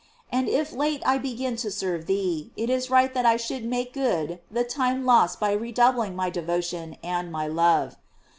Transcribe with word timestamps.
And 0.31 0.49
if 0.49 0.73
late 0.73 1.03
I 1.05 1.19
be 1.19 1.37
gin 1.37 1.57
to 1.57 1.69
serve 1.69 2.07
thee, 2.07 2.51
it 2.57 2.71
is 2.71 2.89
right 2.89 3.13
that 3.13 3.23
I 3.23 3.37
should 3.37 3.63
make 3.63 3.93
good 3.93 4.39
the 4.49 4.63
time 4.63 5.05
lost 5.05 5.39
by 5.39 5.51
redoubling 5.51 6.15
my 6.15 6.31
devotion 6.31 6.97
and 7.03 7.31
my 7.31 7.45
love. 7.45 7.97